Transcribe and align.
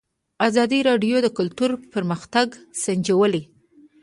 ازادي 0.47 0.79
راډیو 0.89 1.17
د 1.21 1.27
کلتور 1.37 1.71
پرمختګ 1.93 2.47
سنجولی. 2.83 3.43